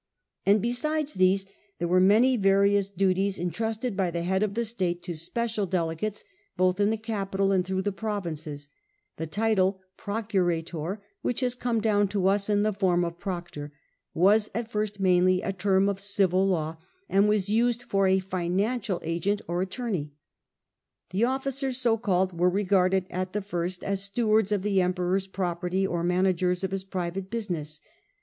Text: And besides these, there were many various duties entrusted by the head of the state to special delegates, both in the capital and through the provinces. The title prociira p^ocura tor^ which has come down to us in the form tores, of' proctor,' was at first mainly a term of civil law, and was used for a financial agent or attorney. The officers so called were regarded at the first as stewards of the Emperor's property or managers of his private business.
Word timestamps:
And 0.47 0.63
besides 0.63 1.13
these, 1.13 1.45
there 1.77 1.87
were 1.87 1.99
many 1.99 2.35
various 2.35 2.89
duties 2.89 3.37
entrusted 3.37 3.95
by 3.95 4.09
the 4.09 4.23
head 4.23 4.41
of 4.41 4.55
the 4.55 4.65
state 4.65 5.03
to 5.03 5.13
special 5.13 5.67
delegates, 5.67 6.23
both 6.57 6.79
in 6.79 6.89
the 6.89 6.97
capital 6.97 7.51
and 7.51 7.63
through 7.63 7.83
the 7.83 7.91
provinces. 7.91 8.69
The 9.17 9.27
title 9.27 9.79
prociira 9.99 10.63
p^ocura 10.63 10.63
tor^ 10.63 10.97
which 11.21 11.41
has 11.41 11.53
come 11.53 11.81
down 11.81 12.07
to 12.07 12.25
us 12.25 12.49
in 12.49 12.63
the 12.63 12.73
form 12.73 13.01
tores, 13.01 13.11
of' 13.11 13.19
proctor,' 13.19 13.73
was 14.15 14.49
at 14.55 14.71
first 14.71 14.99
mainly 14.99 15.43
a 15.43 15.53
term 15.53 15.87
of 15.87 16.01
civil 16.01 16.47
law, 16.47 16.77
and 17.07 17.29
was 17.29 17.51
used 17.51 17.83
for 17.83 18.07
a 18.07 18.17
financial 18.17 18.99
agent 19.03 19.43
or 19.47 19.61
attorney. 19.61 20.13
The 21.11 21.25
officers 21.25 21.77
so 21.77 21.95
called 21.95 22.33
were 22.33 22.49
regarded 22.49 23.05
at 23.11 23.33
the 23.33 23.41
first 23.43 23.83
as 23.83 24.01
stewards 24.01 24.51
of 24.51 24.63
the 24.63 24.81
Emperor's 24.81 25.27
property 25.27 25.85
or 25.85 26.03
managers 26.03 26.63
of 26.63 26.71
his 26.71 26.83
private 26.85 27.29
business. 27.29 27.79